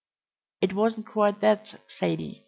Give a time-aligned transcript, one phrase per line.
[0.61, 2.39] "It wasn't quite that, Zaidie.